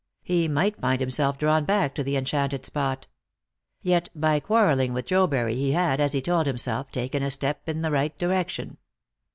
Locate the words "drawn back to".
1.37-2.03